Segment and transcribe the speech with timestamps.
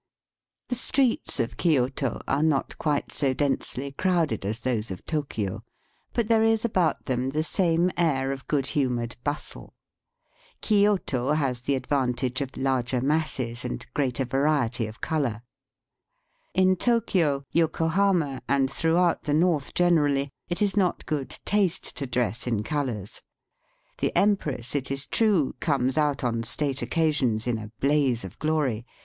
[0.69, 5.63] The streets of Kioto are not quite so densely crowded as those of Tokio,
[6.13, 9.69] but there is about them the same air of good humoured Digitized by VjOOQIC J
[9.91, 10.97] THE CAPITAL OP THE MIKADOS.
[10.97, 10.97] 61 hustle.
[10.97, 15.43] Kioto has the advantage of larger masses and greater variety of colour.
[16.55, 22.47] In Tokio, Yokohama, and throughout the north generally, it is not good taste to dress
[22.47, 23.21] in colours.
[23.99, 28.83] The empress, it is true, comes out on state occasions in a blaze of glory.